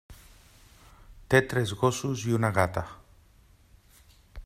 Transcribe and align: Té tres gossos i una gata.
Té 1.35 1.41
tres 1.51 1.73
gossos 1.83 2.25
i 2.31 2.35
una 2.39 2.53
gata. 2.59 2.87